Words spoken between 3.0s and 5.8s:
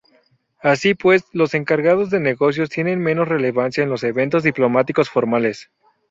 menos relevancia en los eventos diplomáticos formales.